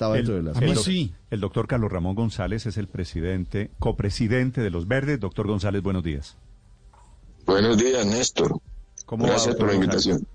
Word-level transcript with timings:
Estaba 0.00 0.16
El, 0.16 0.24
dentro 0.24 0.52
de 0.54 0.72
las 0.72 0.88
el 1.30 1.40
doctor 1.40 1.66
Carlos 1.66 1.92
Ramón 1.92 2.14
González 2.14 2.64
es 2.64 2.78
el 2.78 2.88
presidente, 2.88 3.70
copresidente 3.78 4.62
de 4.62 4.70
los 4.70 4.88
Verdes. 4.88 5.20
Doctor 5.20 5.46
González, 5.46 5.82
buenos 5.82 6.02
días. 6.02 6.38
Buenos 7.44 7.76
días, 7.76 8.06
Néstor. 8.06 8.58
¿Cómo 9.04 9.24
va, 9.24 9.32
Gracias 9.32 9.56
por 9.56 9.66
la 9.68 9.74
invitación. 9.74 10.26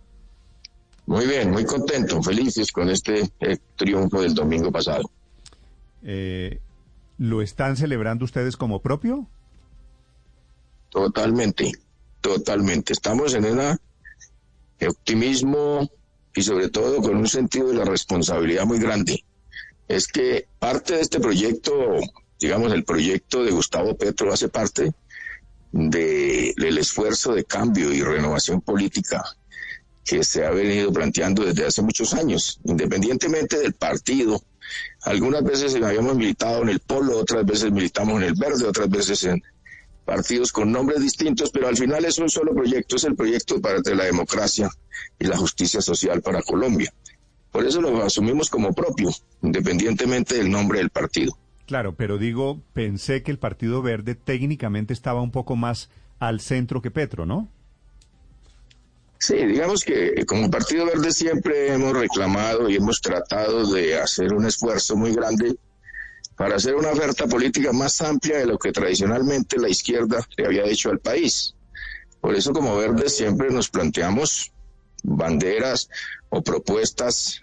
Muy 1.07 1.25
bien, 1.25 1.49
muy 1.49 1.65
contento, 1.65 2.21
felices 2.21 2.71
con 2.71 2.91
este 2.91 3.27
eh, 3.39 3.57
triunfo 3.75 4.21
del 4.21 4.35
domingo 4.35 4.71
pasado. 4.71 5.09
Eh, 6.03 6.61
¿Lo 7.17 7.41
están 7.41 7.75
celebrando 7.75 8.23
ustedes 8.23 8.57
como 8.57 8.83
propio? 8.83 9.27
Totalmente, 10.89 11.71
totalmente. 12.21 12.93
Estamos 12.93 13.33
en 13.33 13.45
un 13.45 13.79
optimismo 14.87 15.89
y 16.35 16.43
sobre 16.43 16.69
todo 16.69 17.01
con 17.01 17.15
un 17.15 17.27
sentido 17.27 17.69
de 17.69 17.77
la 17.77 17.85
responsabilidad 17.85 18.67
muy 18.67 18.77
grande. 18.77 19.25
Es 19.87 20.07
que 20.07 20.47
parte 20.59 20.95
de 20.95 21.01
este 21.01 21.19
proyecto, 21.19 21.73
digamos, 22.39 22.73
el 22.73 22.83
proyecto 22.83 23.43
de 23.43 23.51
Gustavo 23.51 23.95
Petro 23.97 24.33
hace 24.33 24.49
parte 24.49 24.93
de- 25.71 26.53
del 26.57 26.77
esfuerzo 26.77 27.33
de 27.33 27.45
cambio 27.45 27.91
y 27.93 28.01
renovación 28.01 28.61
política 28.61 29.23
que 30.03 30.23
se 30.23 30.45
ha 30.45 30.51
venido 30.51 30.93
planteando 30.93 31.43
desde 31.43 31.65
hace 31.65 31.81
muchos 31.81 32.13
años, 32.13 32.59
independientemente 32.63 33.57
del 33.59 33.73
partido. 33.73 34.41
Algunas 35.01 35.43
veces 35.43 35.75
habíamos 35.75 36.15
militado 36.15 36.61
en 36.61 36.69
el 36.69 36.79
polo, 36.79 37.17
otras 37.17 37.45
veces 37.45 37.71
militamos 37.71 38.21
en 38.21 38.27
el 38.29 38.33
verde, 38.35 38.65
otras 38.65 38.89
veces 38.89 39.23
en 39.23 39.41
partidos 40.05 40.51
con 40.51 40.71
nombres 40.71 41.01
distintos, 41.01 41.49
pero 41.51 41.67
al 41.67 41.75
final 41.75 42.05
es 42.05 42.19
un 42.19 42.29
solo 42.29 42.53
proyecto, 42.53 42.95
es 42.95 43.03
el 43.03 43.15
proyecto 43.15 43.59
para 43.59 43.81
de 43.81 43.95
la 43.95 44.05
democracia 44.05 44.69
y 45.19 45.25
la 45.25 45.37
justicia 45.37 45.81
social 45.81 46.21
para 46.21 46.43
Colombia. 46.43 46.93
Por 47.55 47.65
eso 47.65 47.79
lo 47.79 48.03
asumimos 48.03 48.49
como 48.49 48.73
propio, 48.73 49.11
independientemente 49.41 50.35
del 50.35 50.51
nombre 50.51 50.79
del 50.79 50.89
partido. 50.89 51.37
Claro, 51.65 51.95
pero 51.95 52.17
digo, 52.17 52.61
pensé 52.73 53.23
que 53.23 53.31
el 53.31 53.39
Partido 53.39 53.81
Verde 53.81 54.13
técnicamente 54.13 54.91
estaba 54.91 55.21
un 55.21 55.31
poco 55.31 55.55
más 55.55 55.89
al 56.19 56.41
centro 56.41 56.81
que 56.81 56.91
Petro, 56.91 57.25
¿no? 57.25 57.47
Sí, 59.19 59.35
digamos 59.35 59.85
que 59.85 60.25
como 60.25 60.51
Partido 60.51 60.85
Verde 60.85 61.13
siempre 61.13 61.73
hemos 61.73 61.93
reclamado 61.93 62.69
y 62.69 62.75
hemos 62.75 62.99
tratado 62.99 63.71
de 63.71 64.01
hacer 64.01 64.33
un 64.33 64.45
esfuerzo 64.45 64.97
muy 64.97 65.13
grande 65.13 65.55
para 66.35 66.57
hacer 66.57 66.75
una 66.75 66.89
oferta 66.89 67.25
política 67.25 67.71
más 67.71 68.01
amplia 68.01 68.39
de 68.39 68.47
lo 68.47 68.57
que 68.57 68.73
tradicionalmente 68.73 69.57
la 69.59 69.69
izquierda 69.69 70.27
le 70.35 70.45
había 70.45 70.65
hecho 70.65 70.89
al 70.89 70.99
país. 70.99 71.55
Por 72.19 72.35
eso 72.35 72.51
como 72.51 72.75
Verde 72.75 73.07
siempre 73.07 73.49
nos 73.49 73.69
planteamos 73.69 74.51
banderas 75.03 75.89
o 76.29 76.41
propuestas 76.41 77.39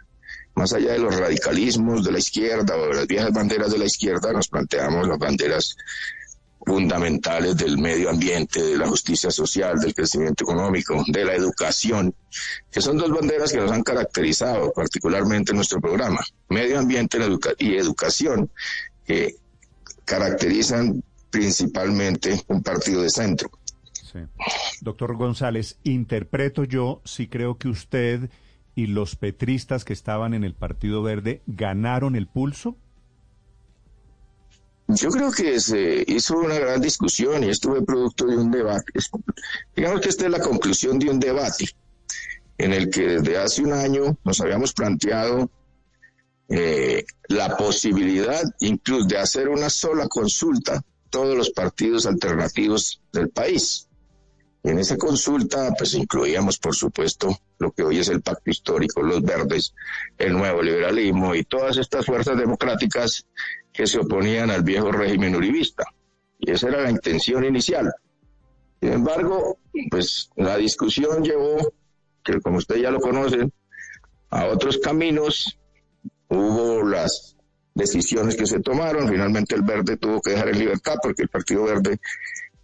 más 0.55 0.72
allá 0.72 0.92
de 0.92 0.98
los 0.98 1.17
radicalismos 1.17 2.05
de 2.05 2.12
la 2.12 2.19
izquierda 2.19 2.77
o 2.77 2.86
de 2.89 2.95
las 2.95 3.06
viejas 3.06 3.33
banderas 3.33 3.72
de 3.72 3.78
la 3.78 3.86
izquierda, 3.86 4.33
nos 4.33 4.48
planteamos 4.48 5.08
las 5.08 5.19
banderas 5.19 5.77
fundamentales 6.64 7.56
del 7.56 7.78
medio 7.78 8.11
ambiente, 8.11 8.62
de 8.62 8.77
la 8.78 8.86
justicia 8.86 9.30
social, 9.30 9.80
del 9.80 9.95
crecimiento 9.95 10.45
económico, 10.45 11.02
de 11.08 11.24
la 11.24 11.35
educación, 11.35 12.14
que 12.70 12.80
son 12.80 12.96
dos 12.98 13.11
banderas 13.11 13.51
que 13.51 13.58
nos 13.58 13.73
han 13.73 13.83
caracterizado 13.83 14.73
particularmente 14.73 15.51
en 15.51 15.57
nuestro 15.57 15.80
programa. 15.80 16.20
Medio 16.48 16.79
ambiente 16.79 17.18
y 17.18 17.23
educa- 17.23 17.55
y 17.58 17.74
educación, 17.77 18.51
que 19.05 19.35
caracterizan 20.05 21.02
principalmente 21.30 22.41
un 22.48 22.62
partido 22.62 23.02
de 23.02 23.11
centro. 23.11 23.51
Doctor 24.83 25.17
González, 25.17 25.79
interpreto 25.85 26.64
yo 26.64 27.01
si 27.05 27.29
creo 27.29 27.57
que 27.57 27.68
usted 27.68 28.29
y 28.74 28.86
los 28.86 29.16
petristas 29.16 29.84
que 29.84 29.92
estaban 29.92 30.34
en 30.34 30.44
el 30.44 30.55
Partido 30.55 31.02
Verde 31.02 31.42
ganaron 31.46 32.16
el 32.16 32.27
pulso. 32.27 32.77
Yo 34.88 35.10
creo 35.10 35.30
que 35.30 35.60
se 35.60 36.05
hizo 36.06 36.36
una 36.38 36.58
gran 36.58 36.80
discusión 36.80 37.44
y 37.44 37.48
esto 37.48 37.70
fue 37.70 37.84
producto 37.84 38.27
de 38.27 38.36
un 38.36 38.50
debate. 38.50 38.92
Digamos 39.74 40.00
que 40.00 40.08
esta 40.08 40.27
es 40.27 40.30
la 40.30 40.40
conclusión 40.40 40.98
de 40.98 41.11
un 41.11 41.20
debate 41.20 41.66
en 42.58 42.72
el 42.72 42.90
que 42.90 43.02
desde 43.02 43.38
hace 43.38 43.62
un 43.62 43.72
año 43.72 44.16
nos 44.24 44.40
habíamos 44.40 44.72
planteado 44.72 45.50
eh, 46.48 47.05
la 47.28 47.56
posibilidad 47.56 48.42
incluso 48.61 49.06
de 49.06 49.18
hacer 49.18 49.48
una 49.48 49.70
sola 49.70 50.06
consulta 50.08 50.82
todos 51.08 51.36
los 51.36 51.50
partidos 51.50 52.06
alternativos 52.06 53.00
del 53.12 53.30
país. 53.30 53.88
En 54.64 54.78
esa 54.78 54.96
consulta, 54.96 55.73
pues 55.77 55.95
incluíamos, 55.95 56.58
por 56.58 56.74
supuesto, 56.74 57.36
lo 57.58 57.73
que 57.73 57.83
hoy 57.83 57.98
es 57.98 58.08
el 58.08 58.23
pacto 58.23 58.50
histórico, 58.50 59.02
los 59.02 59.23
verdes, 59.23 59.74
el 60.18 60.33
nuevo 60.33 60.62
liberalismo 60.62 61.34
y 61.34 61.45
todas 61.45 61.78
estas 61.78 62.06
fuerzas 62.06 62.39
democráticas 62.39 63.27
que 63.73 63.86
se 63.86 63.98
oponían 63.98 64.50
al 64.50 64.62
viejo 64.62 64.92
régimen 64.92 65.34
uribista. 65.34 65.84
Y 66.39 66.52
esa 66.52 66.68
era 66.68 66.83
la 66.83 66.90
intención 66.90 67.45
inicial. 67.45 67.92
Sin 68.80 68.92
embargo, 68.92 69.58
pues 69.90 70.30
la 70.36 70.56
discusión 70.56 71.24
llevó, 71.24 71.73
que 72.23 72.40
como 72.40 72.58
usted 72.58 72.77
ya 72.77 72.90
lo 72.90 73.00
conoce, 73.00 73.48
a 74.33 74.46
otros 74.46 74.79
caminos. 74.79 75.58
Hubo 76.29 76.83
las 76.83 77.36
decisiones 77.74 78.36
que 78.36 78.46
se 78.46 78.61
tomaron. 78.61 79.08
Finalmente 79.08 79.55
el 79.55 79.62
verde 79.62 79.96
tuvo 79.98 80.20
que 80.20 80.30
dejar 80.30 80.48
en 80.48 80.58
libertad 80.58 80.96
porque 81.02 81.23
el 81.23 81.29
Partido 81.29 81.64
Verde 81.64 82.00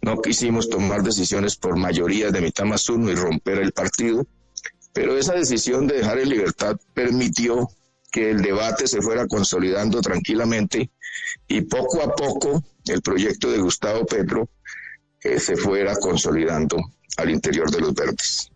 no 0.01 0.21
quisimos 0.21 0.69
tomar 0.69 1.03
decisiones 1.03 1.55
por 1.55 1.75
mayoría 1.75 2.31
de 2.31 2.41
mitad 2.41 2.65
más 2.65 2.89
uno 2.89 3.11
y 3.11 3.15
romper 3.15 3.59
el 3.59 3.71
partido. 3.71 4.25
Pero 4.93 5.17
esa 5.17 5.33
decisión 5.33 5.87
de 5.87 5.97
dejar 5.97 6.19
en 6.19 6.29
libertad 6.29 6.77
permitió 6.93 7.69
que 8.11 8.31
el 8.31 8.41
debate 8.41 8.87
se 8.87 9.01
fuera 9.01 9.27
consolidando 9.27 10.01
tranquilamente 10.01 10.89
y 11.47 11.61
poco 11.61 12.01
a 12.01 12.15
poco 12.15 12.63
el 12.85 13.01
proyecto 13.01 13.51
de 13.51 13.59
Gustavo 13.59 14.05
Petro 14.05 14.49
eh, 15.21 15.39
se 15.39 15.55
fuera 15.55 15.95
consolidando 15.97 16.77
al 17.17 17.29
interior 17.29 17.69
de 17.69 17.81
los 17.81 17.93
verdes. 17.93 18.51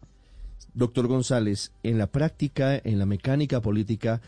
Doctor 0.74 1.08
González, 1.08 1.72
en 1.84 1.98
la 2.00 2.08
práctica, 2.08 2.76
en 2.84 2.98
la 2.98 3.06
mecánica 3.06 3.62
política, 3.62 4.22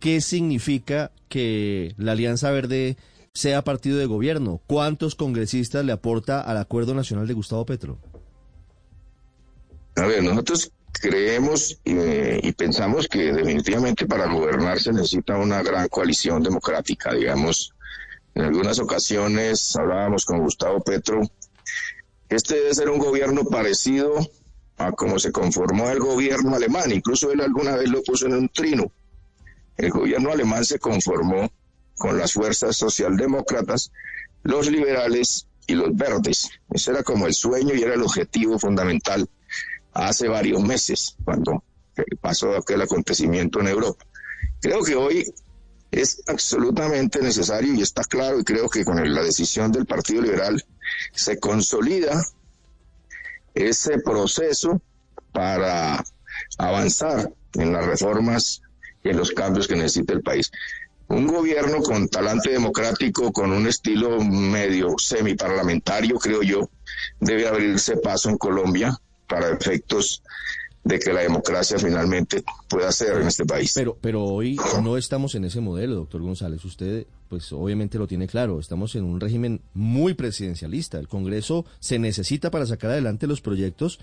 ¿qué 0.00 0.20
significa 0.20 1.12
que 1.28 1.94
la 1.96 2.12
Alianza 2.12 2.50
Verde 2.50 2.96
sea 3.34 3.64
partido 3.64 3.98
de 3.98 4.06
gobierno? 4.06 4.60
¿Cuántos 4.66 5.14
congresistas 5.14 5.84
le 5.84 5.92
aporta 5.92 6.40
al 6.40 6.58
Acuerdo 6.58 6.94
Nacional 6.94 7.26
de 7.26 7.34
Gustavo 7.34 7.64
Petro? 7.64 7.98
A 9.96 10.06
ver, 10.06 10.22
nosotros 10.22 10.72
creemos 10.92 11.78
eh, 11.84 12.40
y 12.42 12.52
pensamos 12.52 13.08
que 13.08 13.32
definitivamente 13.32 14.06
para 14.06 14.32
gobernar 14.32 14.78
se 14.80 14.92
necesita 14.92 15.36
una 15.36 15.62
gran 15.62 15.88
coalición 15.88 16.42
democrática, 16.42 17.12
digamos. 17.14 17.74
En 18.34 18.44
algunas 18.44 18.78
ocasiones 18.78 19.74
hablábamos 19.76 20.24
con 20.24 20.40
Gustavo 20.40 20.80
Petro. 20.80 21.20
Este 22.28 22.54
debe 22.54 22.74
ser 22.74 22.88
un 22.88 22.98
gobierno 22.98 23.44
parecido 23.44 24.14
a 24.78 24.92
como 24.92 25.18
se 25.18 25.32
conformó 25.32 25.90
el 25.90 25.98
gobierno 25.98 26.54
alemán. 26.54 26.90
Incluso 26.90 27.30
él 27.30 27.42
alguna 27.42 27.76
vez 27.76 27.90
lo 27.90 28.02
puso 28.02 28.26
en 28.26 28.34
un 28.34 28.48
trino. 28.48 28.90
El 29.76 29.90
gobierno 29.90 30.32
alemán 30.32 30.64
se 30.64 30.78
conformó 30.78 31.50
con 32.02 32.18
las 32.18 32.32
fuerzas 32.32 32.76
socialdemócratas, 32.76 33.92
los 34.42 34.68
liberales 34.68 35.46
y 35.68 35.74
los 35.74 35.94
verdes. 35.94 36.50
Ese 36.70 36.90
era 36.90 37.04
como 37.04 37.28
el 37.28 37.32
sueño 37.32 37.76
y 37.76 37.82
era 37.84 37.94
el 37.94 38.02
objetivo 38.02 38.58
fundamental 38.58 39.30
hace 39.92 40.26
varios 40.26 40.60
meses, 40.64 41.14
cuando 41.24 41.62
pasó 42.20 42.56
aquel 42.56 42.82
acontecimiento 42.82 43.60
en 43.60 43.68
Europa. 43.68 44.04
Creo 44.60 44.82
que 44.82 44.96
hoy 44.96 45.32
es 45.92 46.24
absolutamente 46.26 47.22
necesario 47.22 47.72
y 47.72 47.82
está 47.82 48.02
claro, 48.02 48.40
y 48.40 48.42
creo 48.42 48.68
que 48.68 48.84
con 48.84 48.96
la 49.14 49.22
decisión 49.22 49.70
del 49.70 49.86
Partido 49.86 50.22
Liberal 50.22 50.60
se 51.12 51.38
consolida 51.38 52.20
ese 53.54 54.00
proceso 54.00 54.82
para 55.30 56.02
avanzar 56.58 57.32
en 57.54 57.72
las 57.72 57.86
reformas 57.86 58.60
y 59.04 59.10
en 59.10 59.18
los 59.18 59.30
cambios 59.30 59.68
que 59.68 59.76
necesita 59.76 60.14
el 60.14 60.22
país. 60.22 60.50
Un 61.12 61.26
gobierno 61.26 61.82
con 61.82 62.08
talante 62.08 62.52
democrático, 62.52 63.32
con 63.32 63.52
un 63.52 63.66
estilo 63.66 64.18
medio 64.24 64.94
semiparlamentario, 64.96 66.18
creo 66.18 66.42
yo, 66.42 66.70
debe 67.20 67.46
abrirse 67.46 67.98
paso 67.98 68.30
en 68.30 68.38
Colombia 68.38 68.98
para 69.28 69.50
efectos 69.50 70.22
de 70.84 70.98
que 70.98 71.12
la 71.12 71.20
democracia 71.20 71.78
finalmente 71.78 72.42
pueda 72.66 72.90
ser 72.92 73.20
en 73.20 73.28
este 73.28 73.44
país. 73.44 73.72
Pero, 73.74 73.98
pero 74.00 74.24
hoy 74.24 74.58
no 74.82 74.96
estamos 74.96 75.34
en 75.34 75.44
ese 75.44 75.60
modelo, 75.60 75.96
doctor 75.96 76.22
González. 76.22 76.64
Usted, 76.64 77.06
pues 77.28 77.52
obviamente 77.52 77.98
lo 77.98 78.06
tiene 78.06 78.26
claro. 78.26 78.58
Estamos 78.58 78.94
en 78.96 79.04
un 79.04 79.20
régimen 79.20 79.60
muy 79.74 80.14
presidencialista. 80.14 80.98
El 80.98 81.08
Congreso 81.08 81.66
se 81.78 81.98
necesita 81.98 82.50
para 82.50 82.64
sacar 82.64 82.90
adelante 82.90 83.26
los 83.26 83.42
proyectos, 83.42 84.00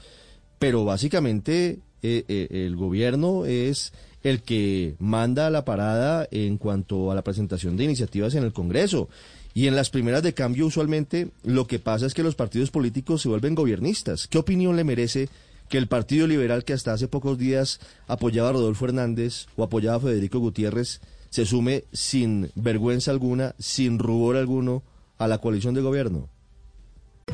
pero 0.59 0.85
básicamente 0.85 1.79
eh, 2.03 2.25
eh, 2.27 2.47
el 2.51 2.75
gobierno 2.75 3.45
es 3.45 3.93
el 4.23 4.41
que 4.41 4.95
manda 4.99 5.49
la 5.49 5.65
parada 5.65 6.27
en 6.31 6.57
cuanto 6.57 7.11
a 7.11 7.15
la 7.15 7.23
presentación 7.23 7.77
de 7.77 7.85
iniciativas 7.85 8.35
en 8.35 8.43
el 8.43 8.53
Congreso. 8.53 9.09
Y 9.53 9.67
en 9.67 9.75
las 9.75 9.89
primeras 9.89 10.21
de 10.21 10.33
cambio, 10.33 10.67
usualmente, 10.67 11.29
lo 11.43 11.65
que 11.65 11.79
pasa 11.79 12.05
es 12.05 12.13
que 12.13 12.23
los 12.23 12.35
partidos 12.35 12.69
políticos 12.69 13.21
se 13.21 13.29
vuelven 13.29 13.55
gobiernistas. 13.55 14.27
¿Qué 14.27 14.37
opinión 14.37 14.75
le 14.75 14.83
merece 14.83 15.29
que 15.69 15.77
el 15.77 15.87
Partido 15.87 16.27
Liberal, 16.27 16.63
que 16.63 16.73
hasta 16.73 16.93
hace 16.93 17.07
pocos 17.07 17.37
días 17.37 17.79
apoyaba 18.07 18.49
a 18.49 18.53
Rodolfo 18.53 18.85
Hernández 18.85 19.47
o 19.55 19.63
apoyaba 19.63 19.97
a 19.97 20.01
Federico 20.01 20.39
Gutiérrez, 20.39 21.01
se 21.29 21.45
sume 21.45 21.85
sin 21.93 22.51
vergüenza 22.55 23.11
alguna, 23.11 23.55
sin 23.59 23.99
rubor 23.99 24.35
alguno, 24.35 24.83
a 25.17 25.27
la 25.27 25.39
coalición 25.39 25.73
de 25.73 25.81
gobierno? 25.81 26.29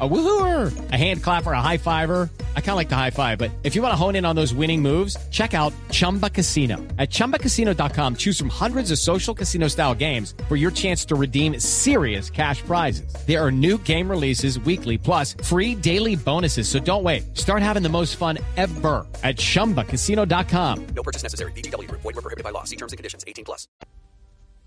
A 0.00 0.08
woohooer, 0.08 0.92
a 0.92 0.96
hand 0.96 1.22
clapper, 1.22 1.52
a 1.52 1.60
high 1.60 1.76
fiver. 1.76 2.30
I 2.56 2.60
kind 2.60 2.70
of 2.70 2.76
like 2.76 2.88
the 2.88 2.96
high 2.96 3.10
five, 3.10 3.38
but 3.38 3.50
if 3.64 3.74
you 3.74 3.82
want 3.82 3.92
to 3.92 3.96
hone 3.96 4.14
in 4.14 4.24
on 4.24 4.36
those 4.36 4.54
winning 4.54 4.80
moves, 4.80 5.16
check 5.30 5.52
out 5.52 5.72
Chumba 5.90 6.30
Casino. 6.30 6.76
At 6.96 7.10
ChumbaCasino.com, 7.10 8.16
choose 8.16 8.38
from 8.38 8.50
hundreds 8.50 8.92
of 8.92 8.98
social 8.98 9.34
casino 9.34 9.66
style 9.68 9.94
games 9.94 10.34
for 10.48 10.56
your 10.56 10.70
chance 10.70 11.04
to 11.06 11.16
redeem 11.16 11.58
serious 11.58 12.30
cash 12.30 12.62
prizes. 12.62 13.12
There 13.26 13.44
are 13.44 13.50
new 13.50 13.76
game 13.78 14.08
releases 14.08 14.60
weekly, 14.60 14.96
plus 14.96 15.34
free 15.42 15.74
daily 15.74 16.14
bonuses. 16.14 16.68
So 16.68 16.78
don't 16.78 17.02
wait. 17.02 17.36
Start 17.36 17.60
having 17.60 17.82
the 17.82 17.88
most 17.90 18.16
fun 18.16 18.38
ever 18.56 19.06
at 19.22 19.36
ChumbaCasino.com. 19.36 20.86
No 20.94 21.02
purchase 21.02 21.24
necessary. 21.24 21.52
BGW. 21.52 21.90
Void 21.90 22.04
were 22.04 22.12
prohibited 22.12 22.44
by 22.44 22.50
law. 22.50 22.64
See 22.64 22.76
terms 22.76 22.92
and 22.92 22.96
conditions. 22.96 23.24
18 23.26 23.44
plus. 23.44 23.66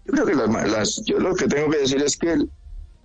Yo 0.06 0.14
creo 0.14 0.26
que 0.26 0.36
las, 0.36 0.70
las, 0.70 1.02
yo 1.06 1.18
lo 1.18 1.34
que 1.34 1.48
tengo 1.48 1.72
que 1.72 1.78
decir 1.78 2.04
es 2.04 2.18
que 2.18 2.34
el, 2.34 2.50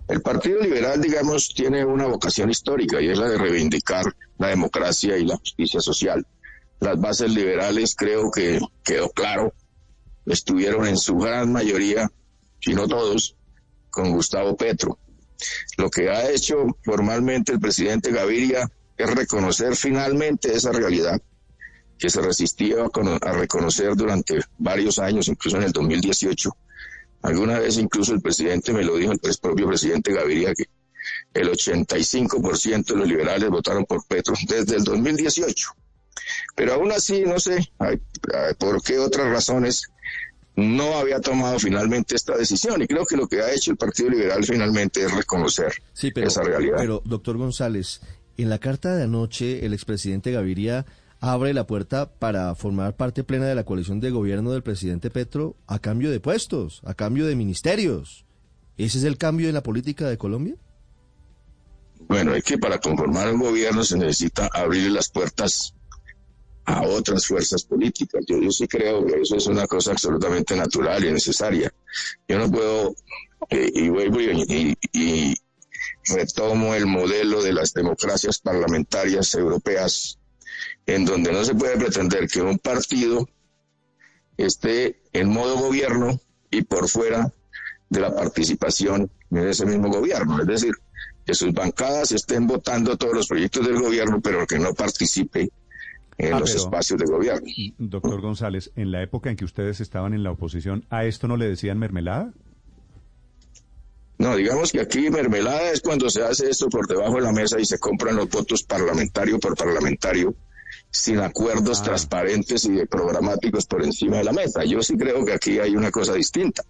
El 0.09 0.23
Partido 0.23 0.59
Liberal, 0.59 0.99
digamos, 0.99 1.49
tiene 1.49 1.85
una 1.85 2.07
vocación 2.07 2.49
histórica 2.49 2.99
y 2.99 3.09
es 3.09 3.19
la 3.19 3.29
de 3.29 3.37
reivindicar 3.37 4.11
la 4.39 4.47
democracia 4.47 5.15
y 5.15 5.23
la 5.23 5.37
justicia 5.37 5.79
social. 5.79 6.25
Las 6.79 6.99
bases 6.99 7.29
liberales 7.31 7.93
creo 7.95 8.31
que 8.31 8.59
quedó 8.83 9.11
claro, 9.11 9.53
estuvieron 10.25 10.87
en 10.87 10.97
su 10.97 11.15
gran 11.15 11.51
mayoría, 11.51 12.09
si 12.59 12.73
no 12.73 12.87
todos, 12.87 13.35
con 13.91 14.11
Gustavo 14.11 14.57
Petro. 14.57 14.97
Lo 15.77 15.91
que 15.91 16.09
ha 16.09 16.31
hecho 16.31 16.65
formalmente 16.83 17.51
el 17.51 17.59
presidente 17.59 18.11
Gaviria 18.11 18.67
es 18.97 19.13
reconocer 19.13 19.75
finalmente 19.75 20.55
esa 20.55 20.71
realidad 20.71 21.21
que 21.99 22.09
se 22.09 22.19
resistía 22.19 22.77
a, 22.81 23.31
reconocer 23.33 23.95
durante 23.95 24.39
varios 24.57 24.97
años, 24.97 25.27
incluso 25.27 25.57
en 25.57 25.63
el 25.63 25.71
2018 25.71 26.49
Alguna 27.21 27.59
vez 27.59 27.77
incluso 27.77 28.13
el 28.13 28.21
presidente 28.21 28.73
me 28.73 28.83
lo 28.83 28.95
dijo, 28.95 29.11
el 29.11 29.19
propio 29.41 29.67
presidente 29.67 30.13
Gaviria, 30.13 30.53
que 30.53 30.65
el 31.33 31.49
85% 31.49 32.85
de 32.85 32.95
los 32.95 33.07
liberales 33.07 33.49
votaron 33.49 33.85
por 33.85 34.05
Petro 34.05 34.35
desde 34.47 34.77
el 34.77 34.83
2018. 34.83 35.69
Pero 36.55 36.73
aún 36.73 36.91
así, 36.91 37.23
no 37.23 37.39
sé 37.39 37.71
por 38.57 38.81
qué 38.83 38.99
otras 38.99 39.27
razones 39.27 39.89
no 40.55 40.97
había 40.97 41.21
tomado 41.21 41.57
finalmente 41.59 42.15
esta 42.15 42.37
decisión. 42.37 42.81
Y 42.81 42.87
creo 42.87 43.05
que 43.05 43.15
lo 43.17 43.27
que 43.27 43.41
ha 43.41 43.53
hecho 43.53 43.71
el 43.71 43.77
Partido 43.77 44.09
Liberal 44.09 44.43
finalmente 44.43 45.03
es 45.03 45.13
reconocer 45.13 45.73
esa 45.95 46.43
realidad. 46.43 46.77
Pero, 46.77 47.01
doctor 47.05 47.37
González, 47.37 48.01
en 48.37 48.49
la 48.49 48.59
carta 48.59 48.95
de 48.95 49.03
anoche, 49.03 49.65
el 49.65 49.73
expresidente 49.73 50.31
Gaviria 50.31 50.85
abre 51.19 51.53
la 51.53 51.67
puerta 51.67 52.09
para 52.13 52.55
formar 52.55 52.95
parte 52.95 53.23
plena 53.23 53.45
de 53.45 53.55
la 53.55 53.65
coalición 53.65 53.99
de 53.99 54.11
gobierno 54.11 54.51
del 54.51 54.63
presidente 54.63 55.09
Petro 55.09 55.55
a 55.67 55.79
cambio 55.79 56.11
de 56.11 56.19
puestos, 56.19 56.81
a 56.85 56.93
cambio 56.93 57.25
de 57.25 57.35
ministerios. 57.35 58.25
¿Ese 58.77 58.99
es 58.99 59.03
el 59.03 59.17
cambio 59.17 59.49
en 59.49 59.53
la 59.53 59.63
política 59.63 60.07
de 60.07 60.17
Colombia? 60.17 60.55
Bueno, 62.07 62.33
es 62.33 62.43
que 62.43 62.57
para 62.57 62.79
conformar 62.79 63.33
un 63.33 63.41
gobierno 63.41 63.83
se 63.83 63.97
necesita 63.97 64.49
abrir 64.53 64.89
las 64.91 65.09
puertas 65.09 65.73
a 66.65 66.83
otras 66.83 67.25
fuerzas 67.25 67.63
políticas. 67.63 68.23
Yo, 68.25 68.37
sí 68.51 68.67
creo 68.67 69.05
que 69.05 69.21
eso 69.21 69.35
es 69.35 69.47
una 69.47 69.67
cosa 69.67 69.91
absolutamente 69.91 70.55
natural 70.55 71.03
y 71.03 71.11
necesaria. 71.11 71.73
Yo 72.27 72.37
no 72.37 72.49
puedo, 72.49 72.95
eh, 73.49 73.69
y 73.73 73.89
vuelvo 73.89 74.21
y, 74.21 74.77
y 74.93 75.35
retomo 76.05 76.73
el 76.73 76.85
modelo 76.85 77.43
de 77.43 77.53
las 77.53 77.73
democracias 77.73 78.39
parlamentarias 78.39 79.33
europeas 79.35 80.18
en 80.95 81.05
donde 81.05 81.31
no 81.31 81.43
se 81.43 81.53
puede 81.53 81.77
pretender 81.77 82.27
que 82.27 82.41
un 82.41 82.57
partido 82.57 83.29
esté 84.37 85.01
en 85.13 85.29
modo 85.29 85.57
gobierno 85.57 86.19
y 86.49 86.63
por 86.63 86.89
fuera 86.89 87.31
de 87.89 87.99
la 87.99 88.15
participación 88.15 89.11
en 89.29 89.47
ese 89.47 89.65
mismo 89.67 89.89
gobierno. 89.89 90.41
Es 90.41 90.47
decir, 90.47 90.73
que 91.25 91.35
sus 91.35 91.53
bancadas 91.53 92.11
estén 92.11 92.47
votando 92.47 92.97
todos 92.97 93.13
los 93.13 93.27
proyectos 93.27 93.67
del 93.67 93.79
gobierno, 93.79 94.19
pero 94.19 94.47
que 94.47 94.57
no 94.57 94.73
participe 94.73 95.51
en 96.17 96.33
ah, 96.33 96.39
los 96.39 96.55
espacios 96.55 96.99
de 96.99 97.05
gobierno. 97.05 97.47
Doctor 97.77 98.19
González, 98.19 98.71
en 98.75 98.91
la 98.91 99.03
época 99.03 99.29
en 99.29 99.35
que 99.35 99.45
ustedes 99.45 99.81
estaban 99.81 100.13
en 100.15 100.23
la 100.23 100.31
oposición, 100.31 100.85
¿a 100.89 101.05
esto 101.05 101.27
no 101.27 101.37
le 101.37 101.47
decían 101.47 101.77
mermelada? 101.77 102.33
No, 104.17 104.35
digamos 104.35 104.71
que 104.71 104.81
aquí 104.81 105.09
mermelada 105.09 105.71
es 105.71 105.81
cuando 105.81 106.09
se 106.09 106.23
hace 106.23 106.49
esto 106.49 106.67
por 106.67 106.87
debajo 106.87 107.15
de 107.15 107.21
la 107.21 107.31
mesa 107.31 107.59
y 107.59 107.65
se 107.65 107.77
compran 107.77 108.15
los 108.15 108.27
votos 108.27 108.63
parlamentario 108.63 109.39
por 109.39 109.55
parlamentario 109.55 110.35
sin 110.91 111.19
acuerdos 111.19 111.81
ah. 111.81 111.83
transparentes 111.83 112.65
y 112.65 112.85
programáticos 112.85 113.65
por 113.65 113.83
encima 113.83 114.17
de 114.17 114.23
la 114.23 114.33
mesa. 114.33 114.63
Yo 114.65 114.81
sí 114.81 114.97
creo 114.97 115.25
que 115.25 115.33
aquí 115.33 115.59
hay 115.59 115.75
una 115.75 115.91
cosa 115.91 116.13
distinta. 116.13 116.63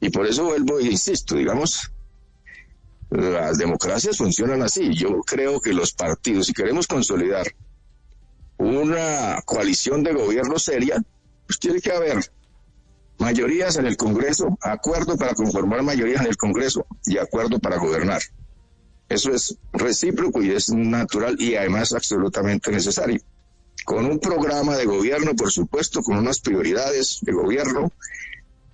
Y 0.00 0.10
por 0.10 0.26
eso 0.26 0.44
vuelvo 0.44 0.78
e 0.78 0.84
insisto, 0.84 1.36
digamos, 1.36 1.90
las 3.10 3.58
democracias 3.58 4.18
funcionan 4.18 4.62
así. 4.62 4.92
Yo 4.94 5.20
creo 5.20 5.60
que 5.60 5.72
los 5.72 5.92
partidos, 5.92 6.46
si 6.46 6.52
queremos 6.52 6.86
consolidar 6.86 7.46
una 8.58 9.40
coalición 9.44 10.02
de 10.02 10.12
gobierno 10.12 10.58
seria, 10.58 11.02
pues 11.46 11.58
tiene 11.58 11.80
que 11.80 11.92
haber 11.92 12.30
mayorías 13.18 13.76
en 13.76 13.86
el 13.86 13.96
Congreso, 13.96 14.58
acuerdo 14.60 15.16
para 15.16 15.34
conformar 15.34 15.82
mayorías 15.82 16.22
en 16.22 16.28
el 16.28 16.36
Congreso 16.36 16.86
y 17.06 17.18
acuerdo 17.18 17.58
para 17.58 17.78
gobernar. 17.78 18.22
Eso 19.08 19.32
es 19.32 19.56
recíproco 19.72 20.42
y 20.42 20.50
es 20.50 20.70
natural 20.70 21.36
y 21.40 21.56
además 21.56 21.92
absolutamente 21.92 22.70
necesario 22.70 23.20
con 23.84 24.06
un 24.06 24.18
programa 24.18 24.76
de 24.76 24.86
gobierno, 24.86 25.34
por 25.34 25.50
supuesto, 25.50 26.02
con 26.02 26.16
unas 26.16 26.40
prioridades 26.40 27.18
de 27.20 27.32
gobierno, 27.32 27.92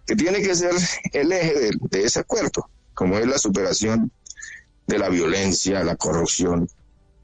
que 0.07 0.15
tiene 0.15 0.41
que 0.41 0.55
ser 0.55 0.73
el 1.13 1.33
eje 1.33 1.71
de, 1.81 2.05
ese 2.05 2.21
acuerdo, 2.21 2.69
como 2.95 3.19
es 3.19 3.27
la 3.27 3.39
superación 3.39 4.11
de 4.87 4.99
la 4.99 5.09
violencia, 5.09 5.85
la 5.85 5.97
corrupción 5.97 6.69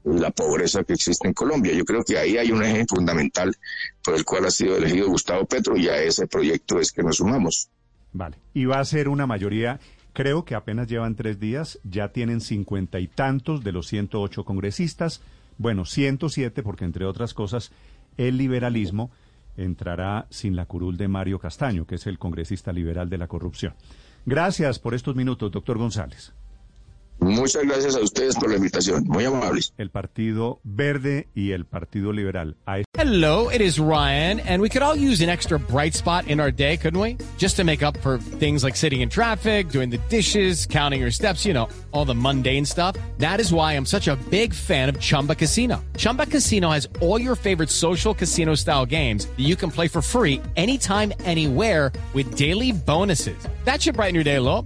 la 0.03 0.31
pobreza 0.31 0.85
que 0.85 0.93
existe 0.93 1.27
en 1.27 1.33
Colombia. 1.33 1.73
Yo 1.73 1.83
creo 1.83 2.01
que 2.01 2.17
ahí 2.17 2.37
hay 2.37 2.49
un 2.49 2.63
eje 2.63 2.85
fundamental 2.87 3.53
por 4.01 4.15
el 4.15 4.23
cual 4.23 4.45
ha 4.45 4.51
sido 4.51 4.77
elegido 4.77 5.09
Gustavo 5.09 5.45
Petro 5.45 5.75
y 5.75 5.89
a 5.89 6.01
ese 6.01 6.27
proyecto 6.27 6.79
es 6.79 6.93
que 6.93 7.03
nos 7.03 7.17
sumamos. 7.17 7.67
Vale, 8.13 8.37
y 8.53 8.63
va 8.63 8.79
a 8.79 8.85
ser 8.85 9.09
una 9.09 9.27
mayoría, 9.27 9.81
creo 10.17 10.45
que 10.45 10.55
apenas 10.55 10.87
llevan 10.87 11.13
tres 11.13 11.39
días, 11.39 11.79
ya 11.83 12.07
tienen 12.11 12.41
cincuenta 12.41 12.99
y 12.99 13.07
tantos 13.07 13.63
de 13.63 13.71
los 13.71 13.85
108 13.85 14.45
congresistas, 14.45 15.21
bueno, 15.59 15.85
107 15.85 16.63
porque 16.63 16.85
entre 16.85 17.05
otras 17.05 17.35
cosas 17.35 17.71
el 18.17 18.35
liberalismo 18.35 19.11
entrará 19.57 20.25
sin 20.31 20.55
la 20.55 20.65
curul 20.65 20.97
de 20.97 21.07
Mario 21.07 21.37
Castaño, 21.37 21.85
que 21.85 21.95
es 21.95 22.07
el 22.07 22.17
congresista 22.17 22.73
liberal 22.73 23.11
de 23.11 23.19
la 23.19 23.27
corrupción. 23.27 23.75
Gracias 24.25 24.79
por 24.79 24.95
estos 24.95 25.15
minutos, 25.15 25.51
doctor 25.51 25.77
González. 25.77 26.33
Muchas 27.19 27.63
gracias 27.63 27.95
a 27.95 27.99
ustedes 27.99 28.35
por 28.35 28.49
la 28.49 28.57
invitación. 28.57 29.03
Muy 29.07 29.25
amables. 29.25 29.73
El 29.77 29.89
Partido 29.89 30.59
Verde 30.63 31.27
y 31.33 31.51
el 31.51 31.65
Partido 31.65 32.13
Liberal. 32.13 32.55
Hello, 32.93 33.49
it 33.49 33.59
is 33.61 33.79
Ryan, 33.79 34.39
and 34.41 34.61
we 34.61 34.69
could 34.69 34.81
all 34.81 34.95
use 34.95 35.21
an 35.21 35.29
extra 35.29 35.59
bright 35.59 35.93
spot 35.93 36.27
in 36.27 36.39
our 36.39 36.51
day, 36.51 36.77
couldn't 36.77 36.99
we? 36.99 37.17
Just 37.37 37.55
to 37.57 37.63
make 37.63 37.83
up 37.83 37.97
for 37.97 38.17
things 38.39 38.63
like 38.63 38.75
sitting 38.75 39.01
in 39.01 39.09
traffic, 39.09 39.69
doing 39.69 39.89
the 39.89 39.99
dishes, 40.09 40.65
counting 40.65 41.01
your 41.01 41.11
steps, 41.11 41.45
you 41.45 41.53
know, 41.53 41.67
all 41.91 42.05
the 42.05 42.15
mundane 42.15 42.65
stuff. 42.65 42.95
That 43.17 43.39
is 43.39 43.51
why 43.53 43.73
I'm 43.73 43.85
such 43.85 44.07
a 44.07 44.15
big 44.29 44.53
fan 44.53 44.89
of 44.89 44.99
Chumba 44.99 45.35
Casino. 45.35 45.83
Chumba 45.97 46.25
Casino 46.25 46.69
has 46.69 46.87
all 47.01 47.19
your 47.21 47.35
favorite 47.35 47.69
social 47.69 48.13
casino 48.13 48.55
style 48.55 48.85
games 48.85 49.27
that 49.27 49.45
you 49.45 49.55
can 49.55 49.69
play 49.69 49.87
for 49.87 50.01
free 50.01 50.41
anytime, 50.55 51.13
anywhere 51.19 51.91
with 52.13 52.35
daily 52.35 52.71
bonuses. 52.71 53.37
That 53.63 53.81
should 53.81 53.95
brighten 53.95 54.15
your 54.15 54.23
day 54.23 54.35
a 54.35 54.41
little. 54.41 54.65